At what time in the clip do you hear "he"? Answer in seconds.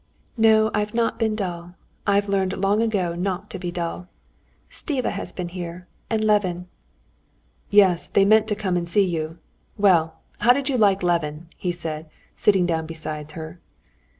11.55-11.71